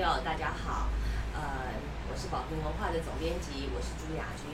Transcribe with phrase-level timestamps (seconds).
[0.00, 0.88] 友，大家好，
[1.36, 1.76] 呃，
[2.08, 4.48] 我是宝瓶文化的总编辑，我是朱雅君。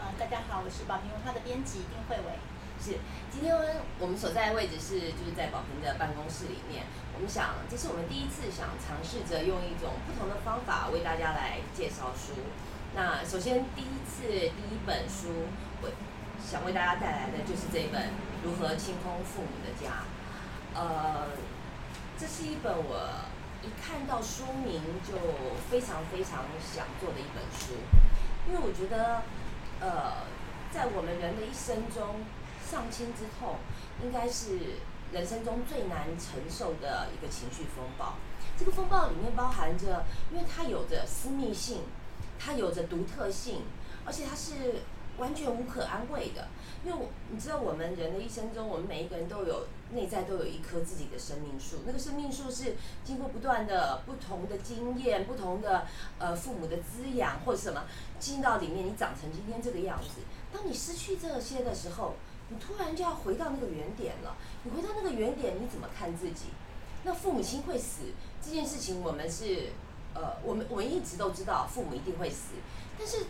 [0.00, 2.40] 呃，大家好，我是宝瓶文化的编辑丁慧伟。
[2.80, 2.96] 是，
[3.30, 3.52] 今天
[3.98, 6.88] 我们所在的位置是就是在宝瓶的办公室里面。
[7.12, 12.32] 我们想，这是我们第一次想尝试着用一种不同的方法为大家来介绍书。
[12.96, 15.52] 那首先第一次第一本书，
[15.84, 15.92] 我
[16.40, 18.00] 想为大家带来的就是这本
[18.40, 20.00] 《如何清空父母的家》。
[20.80, 21.28] 呃，
[22.16, 23.19] 这是一本我
[23.62, 25.16] 一看到书名就
[25.70, 27.74] 非常非常想做的一本书，
[28.48, 29.22] 因为我觉得，
[29.80, 30.24] 呃，
[30.72, 32.24] 在我们人的一生中。
[32.62, 33.56] 丧亲之痛，
[34.00, 34.76] 应该是
[35.10, 38.14] 人生中最难承受的一个情绪风暴。
[38.56, 41.80] 这个风暴里面包含着，因为它有着私密性，
[42.38, 43.62] 它有着独特性，
[44.04, 44.82] 而且它是
[45.18, 46.46] 完全无可安慰的。
[46.84, 51.78] 因为你知道，我们人的一生中，我们每一个人都有内在都有一棵自己的生命树。
[51.86, 55.86] 那个生命树是经过不断的不同的经验、不同的
[56.18, 57.84] 呃父母的滋养或者什么
[58.18, 60.20] 进到里面，你长成今天这个样子。
[60.52, 62.14] 当你失去这些的时候，
[62.48, 64.36] 你突然就要回到那个原点了。
[64.64, 66.46] 你回到那个原点，你怎么看自己？
[67.04, 68.02] 那父母亲会死
[68.44, 69.70] 这件事情，我们是
[70.14, 72.54] 呃，我们我们一直都知道父母一定会死。
[72.98, 73.24] 但是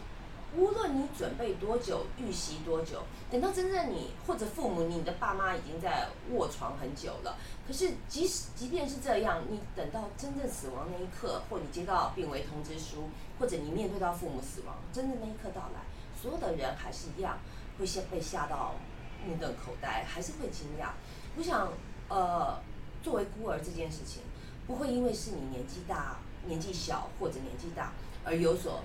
[0.57, 7.37] 无论你准备多久，预习多久，等到真正你或者父母，你的爸妈已经在卧床很久了。
[7.67, 15.81] 可是即使即便是这样，你等到真正死亡那一刻，或你接到病危通知书，或者你面对到父母死亡真正那一刻到来，
[16.21, 17.39] 所有的人还是一样
[17.79, 18.75] 会先被吓到。
[19.23, 20.89] 目瞪口呆，还是会惊讶。
[21.37, 21.71] 我想，
[22.09, 22.59] 呃，
[23.03, 24.23] 作为孤儿这件事情，
[24.67, 27.93] 不会因为是你年纪大、年纪小或者年纪大
[28.25, 28.81] 而有所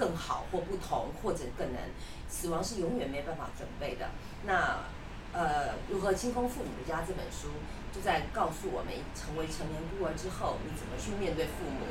[0.00, 1.80] 更好或不同，或者更能。
[2.30, 4.08] 死亡是永远没办法准备的。
[4.46, 4.78] 那，
[5.34, 7.48] 呃，如何清空父母的家这本书，
[7.92, 11.84] 就在告诉我们，成为成年孤儿之后，你怎么去面对父母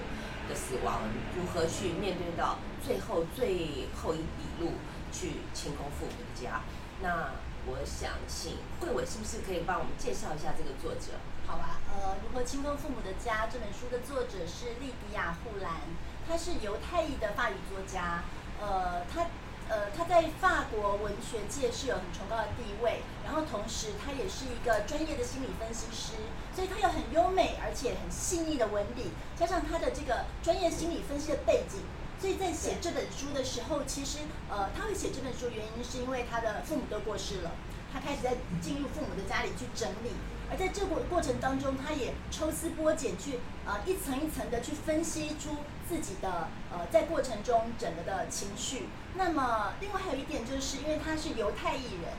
[0.49, 1.03] 的死亡，
[1.37, 4.73] 如何去面对到最后最后一笔路，
[5.13, 6.61] 去清空父母的家。
[7.03, 7.29] 那。
[7.67, 11.19] 我想请慧伟是不是可以帮我们介绍一下这个作者？
[11.45, 15.83] 好吧，呃，如何清空父母的家这本书的作者是莉迪亚·护兰，
[16.29, 18.21] 他是犹太裔的法语作家，
[18.61, 19.25] 呃，他
[19.67, 26.13] 呃他在法国文学界是有很崇高的地位，然后同时他也是一个专业的心理分析师，
[26.53, 31.81] 所以他有很优美而且很细腻的文笔，加上他的这个专业心理分析的背景，
[32.21, 34.19] 所以在写这本书的时候，其实
[34.51, 37.49] 呃他会写这本书原因是因为他的父母都过世了。
[37.91, 40.11] 他开始在进入父母的家里去整理，
[40.51, 45.57] 而在这过过程当中，他也抽丝剥茧去啊一层一层的去分析出
[45.89, 48.87] 自己的呃在过程中整个的情绪。
[49.15, 52.13] 那么另外还有一点就是，因为他是犹太裔人，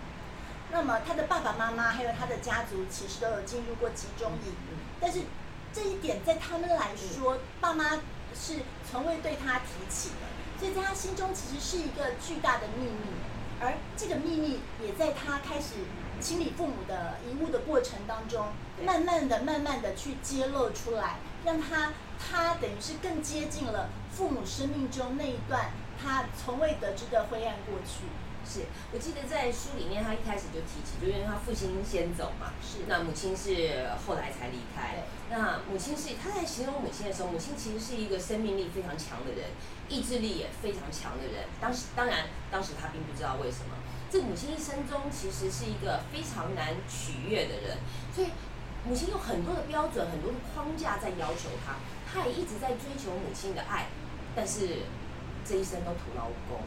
[0.72, 4.52] 那么他的爸爸妈妈还有他的家族其实都有进入过集中营，
[5.00, 5.20] 但是
[5.72, 8.00] 这一点在他们来说，爸妈
[8.34, 8.56] 是
[8.90, 13.12] 从未对他提起的，所以在他心中其实是一个巨大的秘密。
[13.62, 15.74] 而这个秘密也在他开始
[16.18, 18.46] 清理父母的遗物的过程当中，
[18.84, 25.70] 慢慢的、慢慢的去揭露出来，让他他等于是更接近了父母生命中那一段
[26.02, 28.04] 他从未得知的灰暗过去。
[28.42, 35.04] 是我记得在书里面，他一开始就提起，就因为他父亲先走嘛，是那母亲是后来才离开。
[35.28, 39.50] 那母亲是他在形容母亲的时候，母亲其实是一个生命力非常强的人，
[39.90, 41.44] 意志力也非常强的人。
[41.60, 43.76] 当时当然，当时他并不知道为什么，
[44.10, 47.76] 这母亲一生中其实是一个非常难取悦的人，
[48.12, 48.28] 所以
[48.88, 51.76] 母亲有很多的标准、很多的框架在要求他，
[52.10, 53.88] 他也一直在追求母亲的爱，
[54.34, 54.86] 但是
[55.44, 56.60] 这一生都徒劳无功。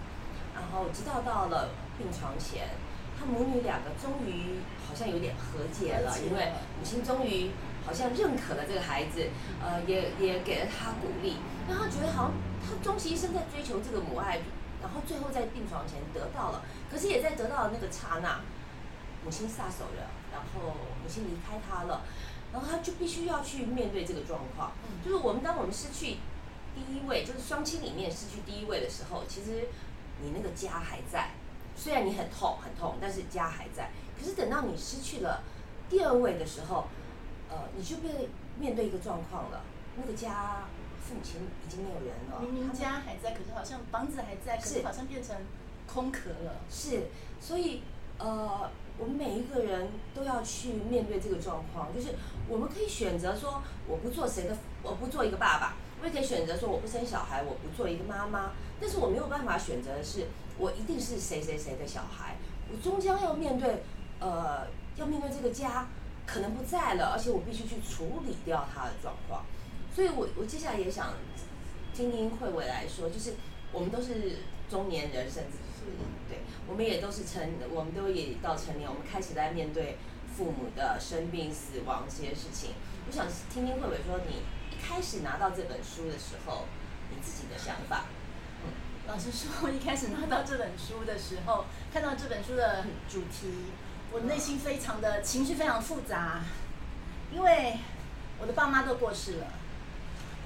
[0.54, 2.70] 然后直到到了病床前，
[3.18, 7.50] 他母女两个终于好像有点和解了，因为母亲终于
[7.84, 9.28] 好像认可了这个孩子，
[9.60, 11.38] 呃，也也给了他鼓励，
[11.68, 12.32] 让他觉得好像
[12.62, 14.42] 他终其一生在追求这个母爱，
[14.82, 18.40] 然后最后在病床前得到了，可是也在得到的那个刹那，
[19.26, 22.02] 母亲撒手了，然后母亲离开他了，
[22.52, 24.74] 然后他就必须要去面对这个状况，
[25.06, 26.18] 就是我们当我们失去
[26.76, 29.70] 第一位，就是双亲里面失去第一位的时候，其实。
[30.22, 31.32] 你那个家还在，
[31.76, 33.90] 虽然你很痛很痛，但是家还在。
[34.18, 35.44] 可是等到你失去了
[35.90, 36.86] 第二位的时候，
[37.50, 39.64] 呃，你就被面对一个状况了。
[39.98, 40.66] 那个家
[41.02, 42.40] 父母亲已经没有人了。
[42.40, 45.36] 明明家还在，可是好像房子还在，可是好像变成
[45.92, 46.62] 空壳了。
[46.70, 47.08] 是，
[47.42, 47.82] 所以
[48.20, 52.16] 呃，我们每一个人都要去面对这个状况，就是
[52.48, 55.76] 我们可以选择说，我不做谁的，我不做一个爸爸。
[56.02, 62.36] 我也可以选择说我不生小孩，我不做一个妈妈，但是我没有办法选择的是，我一定是谁谁谁的小孩，
[62.70, 63.84] 我终将要面对，
[64.20, 64.68] 呃，
[64.98, 65.88] 要面对这个家
[66.26, 69.46] 可能不在了，而且我必须去处理掉他的状况。
[69.96, 71.14] 所以我我接下来也想
[71.94, 73.36] 听听慧伟来说，就是
[73.72, 74.40] 我们都是
[74.70, 75.58] 中年人，甚至
[76.30, 79.98] 对，我们也都是成，我们都也到成年，我们开始在面对
[80.36, 82.72] 父母的生病、死亡这些事情。
[83.08, 84.42] 我想听听慧伟说，你
[84.76, 86.66] 一开始拿到这本书的时候，
[87.10, 88.06] 你自己的想法。
[89.06, 93.52] 老实说，我一开始拿到这本书的时候，看到这本书的主题，
[94.14, 96.42] 我内心非常的情绪非常复杂，
[97.34, 97.80] 因为
[98.40, 99.48] 我的爸妈都过世了，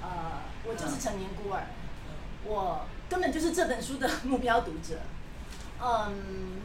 [0.02, 1.62] 呃，我就是成年孤儿，
[2.44, 4.98] 我根本就是这本书的目标读者，
[5.80, 6.62] 嗯，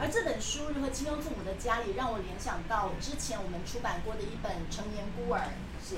[0.00, 5.40] 而这本书《如何亲拥父母的家里》让我联想到之前我们出版过的一本《成年孤儿》，
[5.88, 5.96] 是。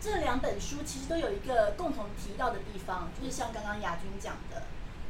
[0.00, 4.62] 这两本书其实都有一个共同提到的地方，就是像刚刚亚军讲的，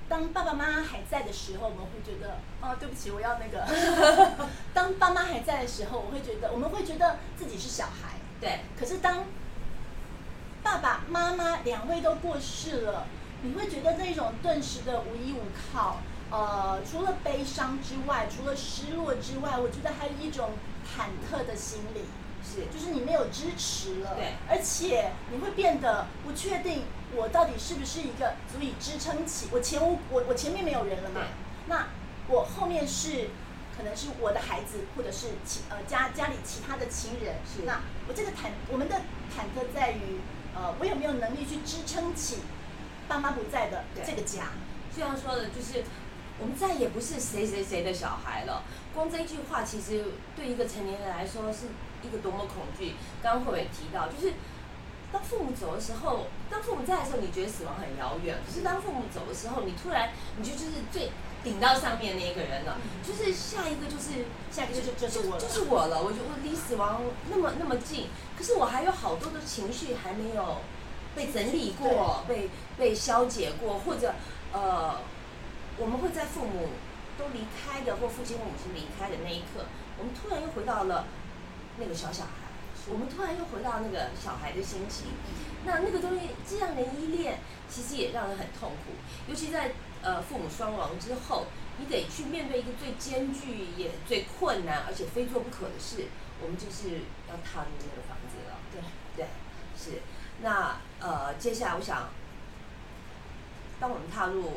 [0.09, 3.67] 当爸爸妈妈还在的时候，我们会觉得，哦，对不起，我要那个。
[4.73, 8.21] 当爸妈还在的时候，我会觉得，我们会觉得自己是小孩。
[8.41, 8.61] 对。
[8.79, 9.25] 可是当
[10.63, 13.07] 爸爸妈妈两位都过世了，
[13.43, 15.43] 你会觉得那种顿时的无依无
[15.73, 15.99] 靠，
[16.35, 20.51] 呃，除了悲伤之外，除了失落之外，我觉得还有一种
[20.83, 22.01] 忐忑的心理。
[22.43, 26.83] 是，就是你没有支持了，对，而且你会变得不确定，
[27.15, 31.21] 我到底是不是一个足以支撑起我前无我我前面没有人了嘛？
[31.69, 31.87] 那
[32.27, 33.31] 我后面是
[33.77, 38.97] 可能是我的孩子，或者是其呃家家里其他的亲人，是那我这个忐我们的
[39.31, 40.19] 忐忑在于，
[40.55, 42.41] 呃，我有没有能力去支撑起
[43.09, 44.49] 爸妈不在的这个家？
[44.95, 45.83] 就像说的就是，
[46.39, 48.63] 我们再也不是谁谁谁的小孩了。
[48.95, 50.05] 光这一句话，其实
[50.37, 51.67] 对一个成年人来说是。
[52.05, 52.97] 一个多么恐惧！
[53.23, 54.35] 刚刚慧伟提到，就是
[55.11, 61.09] 当父母走的时候，当父母在的时候，你觉得死亡很遥远；可是当父母走的时候，你突然你就就是最
[61.43, 66.03] 顶到上面那一个人了，就是下一个就是下一个就就是我就是我了。
[66.03, 67.01] 我就我离死亡
[67.31, 70.59] 那么那么近，可是我还有好多的情绪还没有
[71.17, 74.15] 被整理过、被被消解过，或者
[74.53, 74.99] 呃，
[75.79, 76.71] 我们会在父母
[77.19, 79.67] 都离开的，或父亲或母亲离开的那一刻，
[79.99, 81.07] 我们突然又回到了。
[81.77, 82.31] 那个小小孩，
[82.89, 85.07] 我们突然又回到那个小孩的心情，
[85.65, 88.93] 那那个东西这样的依恋，其实也让人很痛苦。
[89.29, 91.47] 尤其在呃父母双亡之后，
[91.79, 96.07] 你得去面对一个最艰巨也最困难，而且非做不可的事，
[96.41, 98.57] 我们就是要踏入那个房子了。
[98.71, 98.81] 对
[99.17, 99.27] 对，
[99.77, 100.01] 是。
[100.43, 102.09] 那呃，接下来我想，
[103.81, 104.53] 当我们踏入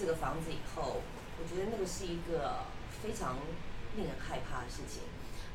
[0.00, 1.02] 这个房子以后，
[1.38, 2.64] 我觉得那个是一个
[3.02, 3.36] 非常
[3.96, 5.02] 令人害怕的事情。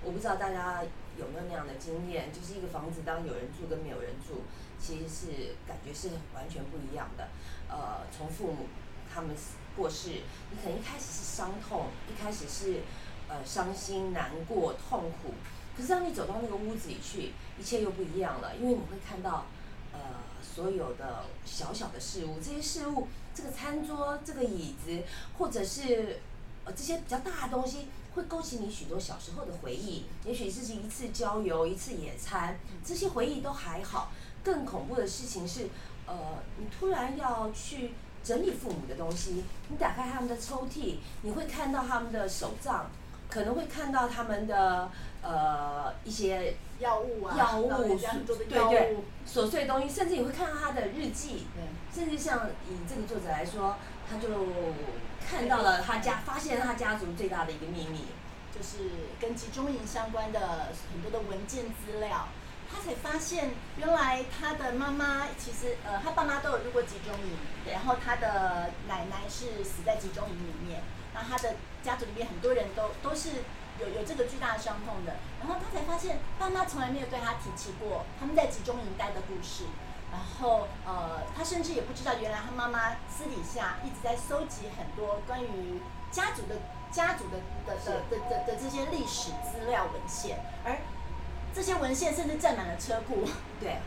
[0.03, 0.83] 我不知道大家。
[1.17, 2.29] 有没有那样的经验？
[2.29, 4.43] 就是一个房子，当有人住跟没有人住，
[4.77, 7.29] 其实是感觉是完全不一样的。
[7.69, 8.67] 呃，从父母
[9.09, 9.33] 他们
[9.77, 12.81] 过世，你可能一开始是伤痛，一开始是
[13.29, 15.35] 呃伤心、难过、痛苦。
[15.73, 19.45] 可是当你走到那个屋子里去，一切又不一样了，因为你会看到
[19.93, 19.99] 呃
[20.43, 25.03] 所有的小小的事物，这些事物，这个餐桌、这个椅子，
[25.37, 26.19] 或者是
[26.63, 27.87] 呃这些比较大的东西。
[28.15, 34.09] 会勾起你许多小时候的回忆，也许是一次郊游、一次野餐，这些回忆都还好。
[34.41, 35.67] 更恐怖的事情是，
[36.05, 36.15] 呃，
[36.57, 37.91] 你突然要去
[38.23, 42.89] 整理父母的东西，你打开他们的抽屉，你会看到他们的手账，
[43.35, 44.89] 可能会看到他们的
[45.21, 47.67] 呃一些药物啊，药物，
[48.25, 51.45] 对对，琐碎的东西，甚至你会看到他的日记，
[51.93, 53.75] 甚至像以这个作者来说，
[54.09, 54.29] 他就。
[55.27, 58.05] 看到了他家，发现他家族最大的一个秘密，
[58.55, 60.39] 就是跟集中营相关的
[60.91, 62.27] 很多的文件资料。
[62.71, 67.37] 他才发现，原来他的妈妈其实，呃，他爸妈都有入过集中营，
[67.71, 70.81] 然后他的奶奶是死在集中营里面。
[71.13, 73.29] 那他的家族里面很多人都都是
[73.79, 75.15] 有有这个巨大的伤痛的。
[75.39, 79.63] 然后他才发现，爸妈从来没有对他提起过他们在集中营待的故事。
[80.11, 85.81] 然后，呃，他甚至也不知道，原来他妈妈私底下一直在搜集很多关于
[86.11, 86.55] 家族的
[86.91, 90.77] 家族的的的的的的这些历史资料文献，而
[91.55, 93.25] 这些文献甚至占满了车库，
[93.61, 93.77] 对，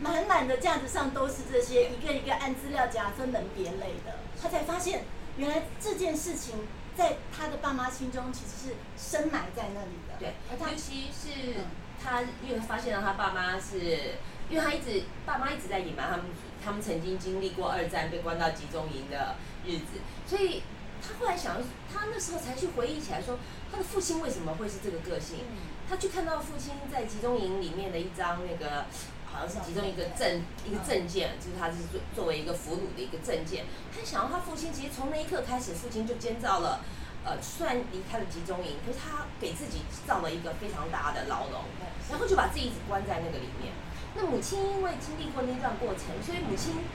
[0.00, 4.16] 满满的架子上都是这些一个一个按资料夹分门别类的。
[4.40, 5.04] 他才发现，
[5.36, 10.16] 原来这件事情在他的爸妈心中其实是深埋在那里的。
[10.18, 11.60] 对，尤其是
[12.02, 14.14] 他因为发现了他爸妈是。
[14.50, 16.26] 因为他一直爸妈一直在隐瞒他们，
[16.60, 20.64] 他们曾经经历过二战被关到集中营的日子，所以
[21.00, 23.38] 他后来想，他那时候才去回忆起来说，
[23.70, 25.44] 他的父亲为什么会是这个个性？
[25.90, 28.86] 他去看到父亲在集中营里面的一张那个，
[29.26, 33.64] 好像是其中一个证一个证件，就是他是作作为一个俘虏的一个证件。
[33.92, 36.78] 他想到他父亲其实从那一刻开始，父亲就建造了，
[37.24, 41.64] 呃，虽然离开了集中营，可是他给自己造了一个非常大的牢笼，
[42.08, 43.74] 然后就把自己一直关在那个里面。
[44.14, 46.86] 那母亲因为经历过那段过程，所以母亲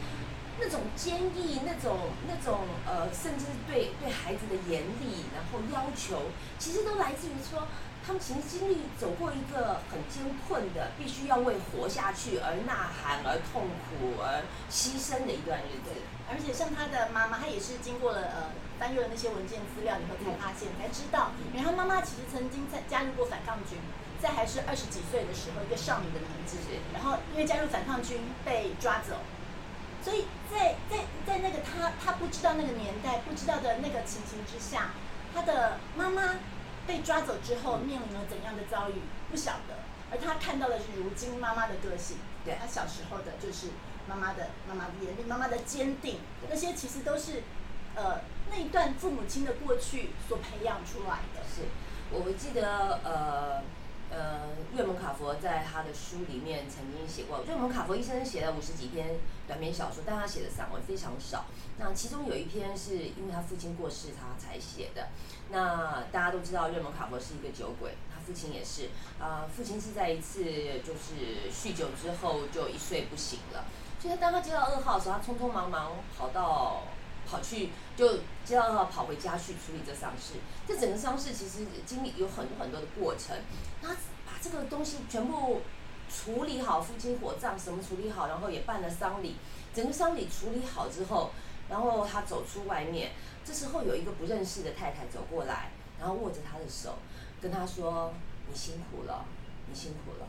[0.58, 7.68] 那种坚毅，那种那种呃，甚至对对孩子的严厉，然后要求，其实都来自于说。
[8.06, 15.90] 他们其实经历走过一个很艰困的，必须要为活下去而呐喊、而痛苦、而牺牲的一段日子。
[16.30, 23.82] 而且像他的妈妈，他也是经过了呃翻阅了那些文件资料以后才发现，才知道，因为他妈妈其实曾经在加入过反抗军，
[24.22, 26.58] 在还是二十几岁的时候，一个少女的年纪，
[26.94, 29.18] 然后因为加入反抗军被抓走，
[30.04, 34.94] 所以在在在那个他他不知道那个年代，不知道的那个情形之下，
[35.34, 36.38] 他的妈妈。
[36.88, 38.94] 被抓走之后面临了怎样的遭遇
[39.32, 39.76] 不晓得，
[40.12, 42.56] 而他看到的是如今妈妈的个性，对。
[42.60, 43.70] 他小时候的就是
[44.08, 47.44] 妈妈的妈妈的严厉，妈妈的坚定，那些其实都是
[47.96, 51.42] 呃那一段父母亲的过去所培养出来的。
[51.44, 51.64] 是，
[52.12, 53.62] 我记得呃
[54.16, 54.40] 呃，
[54.74, 61.44] 瑞蒙卡佛在他的书里面曾经写过，瑞蒙卡佛一生写了五十几篇短篇小说，但他写的散文非常少。
[61.78, 65.10] 那其中有一篇是因为他父亲过世他才写的。
[65.50, 68.90] 那大家都知道，瑞蒙卡佛是一个酒鬼，他父亲也是。
[69.20, 70.46] 啊，父亲是在一次
[70.80, 73.66] 就是酗酒之后就一睡不醒了。
[74.00, 76.84] 所以当他接到噩耗的时候，他匆匆忙忙跑到
[77.36, 80.36] 跑去，就接到跑回家去处理这丧事。
[80.66, 83.36] 这整个丧事其实经历有很多很多的过程。
[83.82, 83.90] 他
[84.26, 85.62] 把这个东西全部
[86.10, 89.36] 处理好，父亲火葬什么处理好，然后也办了丧礼。
[89.74, 91.32] 整个丧礼处理好之后，
[91.70, 93.12] 然后他走出外面。
[93.44, 96.98] 这时候有一个不认识的太太走过来，然后握着他的手，
[97.42, 98.14] 跟他说
[98.50, 99.26] ：“你辛苦了，
[99.68, 100.28] 你辛苦了。”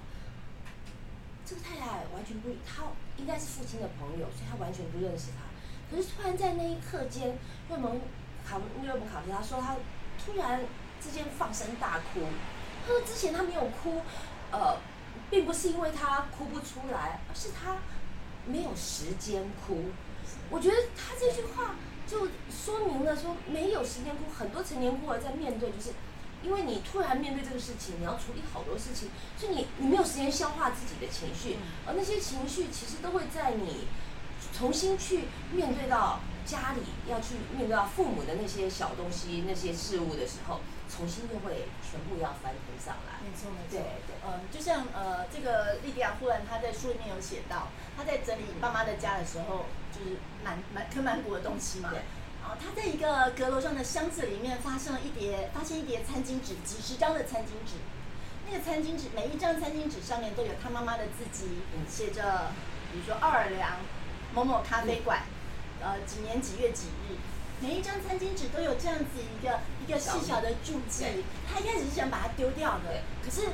[1.46, 2.82] 这个太太完全不，他
[3.16, 5.45] 应该是父亲的朋友，所以他完全不认识他。
[5.90, 7.38] 可是突然在那一刻间，
[7.68, 8.00] 瑞蒙
[8.46, 9.76] 卡瑞蒙卡迪他说他
[10.24, 10.60] 突然
[11.00, 12.20] 之间放声大哭。
[12.86, 14.02] 他说之前他没有哭，
[14.50, 14.78] 呃，
[15.30, 17.76] 并不是因为他哭不出来，而是他
[18.46, 19.86] 没有时间哭。
[20.50, 21.74] 我觉得他这句话。
[22.08, 25.90] 就说明了说没有时间哭，很多成年孤儿在面对，就是
[26.40, 33.88] 因为你突然面对这个事情，你要处理好多事情，所以你你没有时间消化自己的情绪，而那些情绪其实都会在你
[34.56, 43.18] 重新去面对到家里要去面对到父母的那些小东西、那些事物的时候，重新又会全部要翻腾上来。
[43.22, 43.70] 没错，没错。
[43.70, 44.16] 对对。
[44.26, 49.66] 嗯，就像呃，这个莉迪亚忽然她在书里面有写到，她在整理爸妈的家的时候。
[49.96, 51.88] 就是满满坑满谷的东西嘛，
[52.42, 57.76] 然后他在一个阁楼上的箱子里面发现了一叠，发现一叠餐巾纸，几十张的餐巾纸。
[58.46, 62.52] 那个餐巾纸，每一张餐巾纸上面都有他妈妈的字迹，写着，
[62.92, 63.78] 比如说奥尔良
[64.36, 65.22] 某某咖啡馆，
[65.80, 67.16] 呃，几年几月几日。
[67.58, 71.06] 每一张餐巾纸都有这样子一个一个细小的注记。
[71.50, 73.48] 他一开始是想把它丢掉的，可是。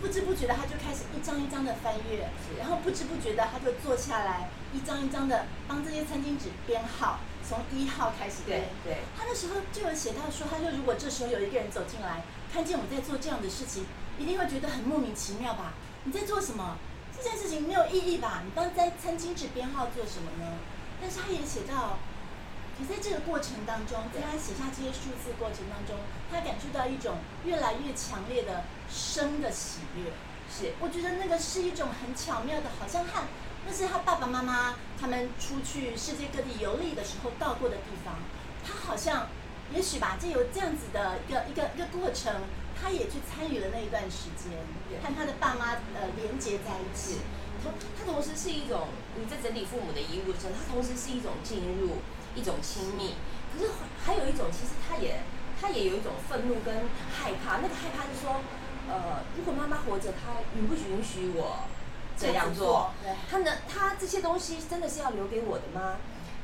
[0.00, 8.68] 不知不觉的，他就开始一张一张的翻阅，然后不知不觉的，他就坐下来，一张一张的帮这些餐巾纸编号，从一号开始编。
[8.84, 12.22] 对，他那时候就有写到说，他说如果这时候有一个人走进来，
[12.52, 13.86] 看见我在做这样的事情，
[14.18, 15.72] 一定会觉得很莫名其妙吧？
[16.04, 16.76] 你在做什么？
[17.16, 18.42] 这件事情没有意义吧？
[18.44, 20.58] 你帮在餐巾纸编号做什么呢？
[21.00, 21.98] 但是他也写到。
[22.76, 25.94] 可在这个过程当中，在他写下这些数字过程当中，
[26.28, 30.10] 他感受到一种越来越强烈的生的喜悦。
[30.50, 33.22] 是，我觉得那个是一种很巧妙的，好像和
[33.64, 38.16] 那是他爸爸妈妈他们出去世界各地游历的时候到过的地方。
[38.66, 39.28] 他好像，
[39.72, 42.42] 也许吧，就有这样子的一个一个一个过程，
[42.84, 44.52] 他也去参与了那一段时间，
[45.00, 47.24] 和他的爸妈呃连接在一起。
[47.64, 52.04] 同他同时是一种你在整理父母的遗物的时候，他同时是一种进入。
[52.36, 53.14] 一种亲密，
[53.52, 53.70] 可是
[54.04, 55.22] 还有一种，其实他也
[55.60, 56.74] 他也有一种愤怒跟
[57.14, 57.58] 害怕。
[57.58, 58.40] 那个害怕是说，
[58.90, 61.62] 呃，如果妈妈活着，她允不允许我
[62.18, 62.90] 这样做？
[63.30, 65.98] 他能，他这些东西真的是要留给我的吗？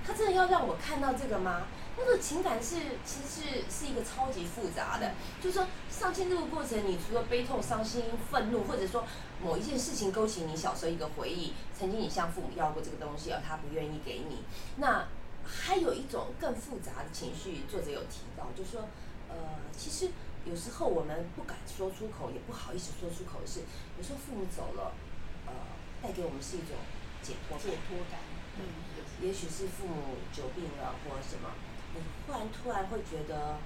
[0.07, 1.63] 他真的要让我看到这个吗？
[2.01, 9.05] 那个情感是其实是是一个超级复杂的，就是说上千这个过程，你除了悲痛、伤心、愤怒，或者说
[9.43, 14.43] 某一件事情勾起你小时候一个回忆，曾经你向父母要过这个东西，而他不愿意给你，
[14.77, 15.07] 那。
[15.43, 18.87] 还有一种更复杂的情绪，作者有提到，就是说，
[19.27, 20.13] 呃，其实
[20.45, 23.61] 有时候我们不敢说出口，也不好意思说出口的是，
[23.97, 24.93] 有时候父母走了，
[25.47, 25.53] 呃，
[26.03, 26.77] 带给我们是一种
[27.23, 28.21] 解脱解脱感。
[28.61, 28.63] 嗯，
[29.27, 31.51] 也许是父母久病了或者什么，
[31.95, 33.57] 你忽然突然会觉得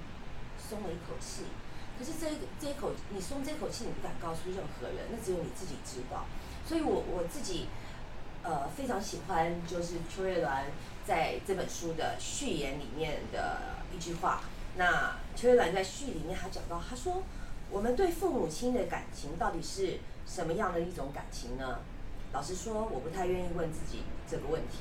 [0.59, 1.45] 松了一口气。
[1.99, 2.27] 可是这
[2.61, 6.25] 这一口你松这口气，你不敢告诉任何人，那只有你自己知道。
[6.67, 7.69] 所以我我自己，
[8.43, 10.65] 呃，非常喜欢就是邱月鸾。
[11.07, 13.61] 在这本书的序言里面的
[13.95, 14.41] 一句话，
[14.77, 17.23] 那邱月兰在序里面还讲到，他说
[17.71, 21.81] ：“我们对父母亲的感情到底是什么样的一种感情呢？
[22.33, 24.79] 老实说，我不太愿意问自己这个问题，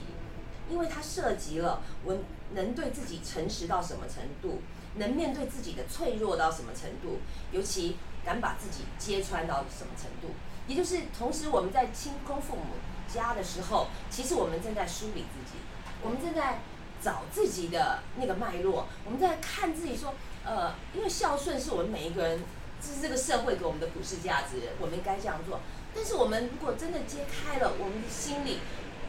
[0.70, 2.18] 因为它涉及了我
[2.54, 4.62] 能对自己诚实到什么程度，
[4.96, 7.20] 能面对自己的脆弱到什么程度，
[7.52, 10.36] 尤其敢把自己揭穿到什么程度。
[10.68, 12.76] 也就是同时，我们在清空父母
[13.14, 15.58] 家的时候，其实我们正在梳理自己，
[16.02, 16.60] 我们正在
[17.02, 20.14] 找自己的那个脉络，我们在看自己说，
[20.46, 22.44] 呃，因为孝顺是我们每一个人，
[22.82, 25.60] 这是这个社会给我们的普世价值，我们应该这样做。
[25.94, 28.60] 但是我们如果真的揭开了我们的心里，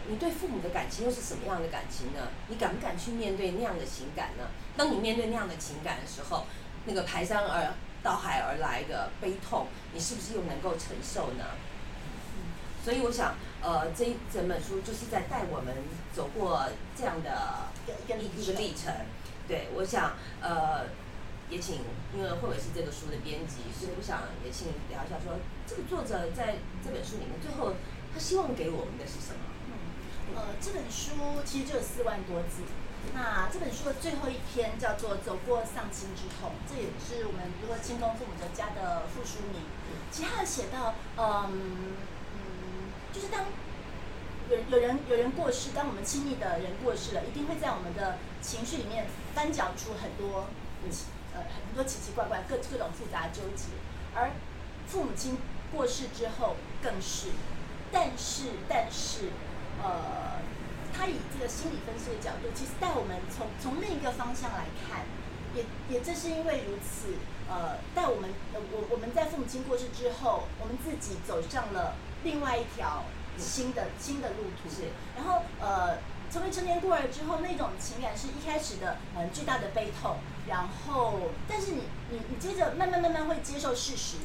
[0.08, 2.28] 你对父母的感情又是什么样的感情呢？
[2.48, 4.44] 你敢不敢去面对那样的情感呢？
[4.76, 6.44] 当你面对那样的情感的时候，
[6.86, 11.44] 那个排山而到海而来的悲痛，你是不是又能够承受呢？
[12.84, 15.74] 所以我想，呃，这一整本书就是在带我们
[16.12, 18.92] 走过这样的一个一个历程。
[19.48, 20.86] 对，我想，呃。
[21.50, 21.84] 也请，
[22.16, 27.74] 因为慧伟是这个书的编辑，所以我想也请聊一下，说这个作者在这本书里面，最后
[28.12, 29.53] 他希望给我们的是什么？
[30.30, 32.62] 嗯，呃，这本书其实就有四万多字。
[33.12, 39.60] 那这本书的最后一篇叫做《走过丧亲之痛》，这也是我们如何清空父母的家的副书名。
[40.10, 41.96] 其他的写到，嗯
[42.32, 43.44] 嗯，就是当
[44.48, 50.46] 有有人有人过世，当我们亲密的人过世了，一定会在我们的情绪里面翻搅出很多。
[51.34, 53.64] 呃，很多奇奇怪怪、各各种复杂纠结，
[54.14, 54.30] 而
[54.86, 55.38] 父母亲
[55.72, 57.30] 过世之后更是，
[57.90, 59.30] 但是但是，
[59.82, 60.40] 呃，
[60.96, 65.06] 他以这个心理分析的角度，其实带我们从从另一个方向来看，
[65.54, 67.16] 也也正是因为如此，
[67.48, 73.04] 呃，带我们呃我我们在父母亲过世之后，我们自己走上了另外一条
[73.38, 75.98] 新的新的路途，是，然后呃。
[76.32, 80.16] 成为成年孤儿之后，那种情感是一开始的嗯巨大的悲痛，
[80.48, 84.16] 然后但是你你你接着慢慢慢慢会接受事实，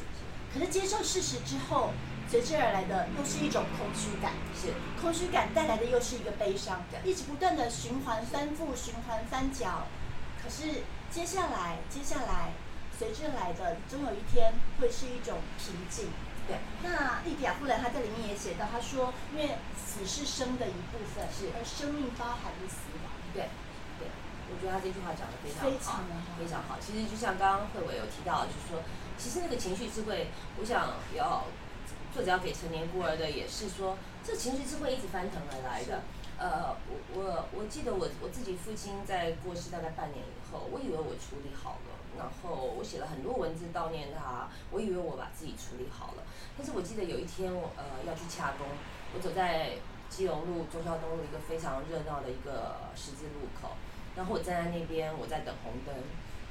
[0.51, 1.91] 可是接受事实之后，
[2.29, 4.73] 随之而来的又是一种空虚感，是。
[5.01, 9.87] 空虚感带来的又是一个悲伤，一直不断的循环翻覆循环翻搅，
[10.41, 12.51] 可是接下来接下来
[12.97, 16.09] 随之来的总有一天会是一种平静。
[16.45, 21.49] 对，那莉迪亚夫人她在里面也写到，她说，因为死是生的一部分，是。
[21.57, 23.09] 而生命包含着死亡。
[23.33, 23.49] 对，
[23.97, 24.07] 对，
[24.49, 26.03] 我觉得他这句话讲的非常好，
[26.37, 26.77] 非常好。
[26.81, 28.81] 其实就像刚刚慧伟有提到，就是说，
[29.17, 31.45] 其实那个情绪智慧，我想要
[32.13, 36.01] 作者要给成年孤儿的，也是说，这情绪是会一直翻腾而来的。
[36.39, 46.23] 呃，我我我记得我我自己父亲在过世大概半年以后，我以为我处理好了，然后我写了很多文字悼念他，我以为我把自己处理好了。
[46.57, 48.65] 但是我记得有一天，我呃要去洽公，
[49.13, 49.75] 我走在
[50.09, 53.75] 基隆路中孝东路一个非常热闹的一个十字路口，
[54.15, 55.93] 然后我站在那边，我在等红灯，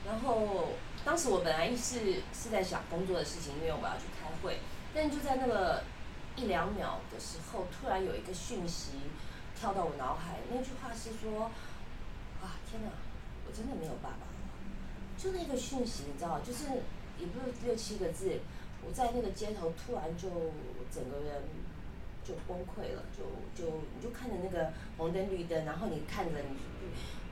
[0.04, 4.60] 然后当时我本来是是在想工作的事情，因为我要去开会，
[4.98, 5.84] 但就在那个
[6.34, 8.94] 一两秒的时候，突然有一个讯息
[9.54, 11.44] 跳到我脑海，那句话是说，
[12.42, 12.90] 啊天哪，
[13.46, 14.34] 我真的没有爸爸了，
[15.16, 16.64] 就那个讯息，你知道，就是
[17.16, 18.40] 也不是六七个字。
[18.84, 20.28] 我在那个街头，突然就
[20.90, 21.44] 整个人
[22.24, 23.22] 就崩溃了，就
[23.54, 26.56] 就你就看着那个红灯绿灯，然后你看着你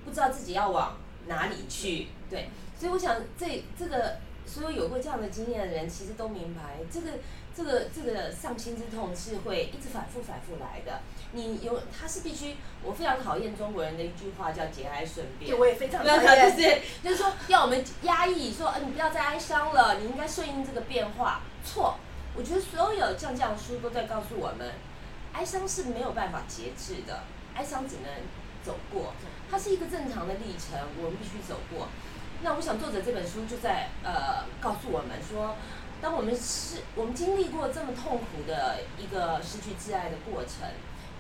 [0.04, 2.48] 不知道自己要往哪里去，对，
[2.78, 7.18] 所以我想这这个所有有过这样的经验的人，其实都明白这个
[7.54, 11.00] 这个这个丧亲之痛是会一直反复反复来的。
[11.32, 12.56] 你有，他是必须。
[12.82, 15.50] 我非常讨厌中国人的一句话叫“节哀顺变”。
[15.52, 16.56] 对，我也非常讨厌。
[16.56, 21.42] 就是就是说，要我们压抑，说，呃，你不要再哀伤了，你应该顺应这个变化。
[21.64, 21.98] 错，
[22.36, 24.72] 我觉得所有像这样书都在告诉我们，
[25.32, 28.12] 哀伤是没有办法节制的，哀伤只能
[28.62, 29.12] 走过，
[29.50, 31.88] 它是一个正常的历程，我们必须走过。
[32.42, 35.56] 那我想，作者这本书就在呃告诉我们说，
[36.00, 40.68] 当我们是我们经历过这么痛苦的一个失去挚爱的过程。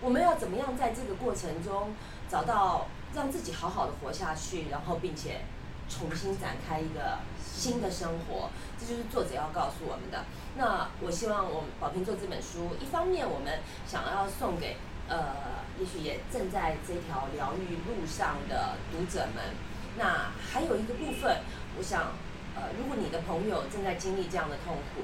[0.00, 1.94] 我们要怎么样在这个过程中
[2.28, 5.40] 找到让自己好好的活下去，然后并且
[5.88, 10.24] 重新展开一个新的生活，这就是作者要告诉我们的。
[10.56, 14.76] 那我希望我们宝平做这本书，一方面我们想要送给
[15.08, 19.56] 呃，也许也正在这条疗愈路上的读者们。
[19.98, 21.40] 那还有一个部分，
[21.78, 22.12] 我想
[22.54, 25.02] 呃，如果你的朋友正在经历这样的痛苦。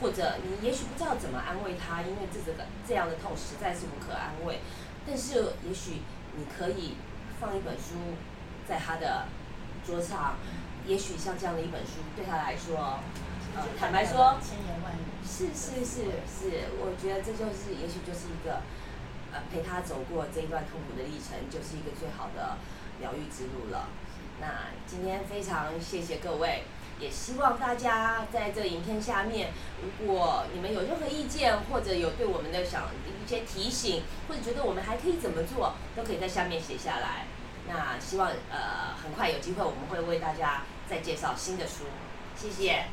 [0.00, 4.58] 或者你也许不知道怎么安慰他，因为这个这样的痛实在是无可安慰。
[5.06, 6.02] 但是也许
[6.36, 6.96] 你可以
[7.40, 8.18] 放一本书
[8.68, 9.26] 在他的
[9.86, 10.36] 桌上，
[10.84, 12.98] 也许像这样的一本书对他来说，
[13.54, 18.60] 呃，坦白说，千言万语，是是是是，我觉得这就是也许就是一个
[19.32, 22.58] 呃陪他走过这一段痛苦的历程，就是一个最好的
[23.00, 23.88] 疗愈之路了。
[24.44, 26.64] 那今天非常谢谢各位。
[27.00, 29.50] 也希望大家在这影片下面，
[29.82, 37.26] 如果你们有任何意见，或者有对我们的想一些提醒，或者觉得我们还可以怎么做，都可以在下面写下来。
[37.66, 41.84] 那希望呃很快有机会，我们会为大家再介绍新的书。
[42.36, 42.84] 谢谢。